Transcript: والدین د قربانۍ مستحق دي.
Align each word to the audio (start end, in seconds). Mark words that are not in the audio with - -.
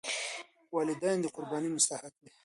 والدین 0.75 1.17
د 1.21 1.25
قربانۍ 1.35 1.69
مستحق 1.75 2.13
دي. 2.21 2.29